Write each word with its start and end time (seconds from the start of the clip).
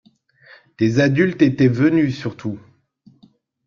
Des 0.79 0.99
adultes 0.99 1.43
étaient 1.43 1.67
venus 1.67 2.17
surtout. 2.17 2.59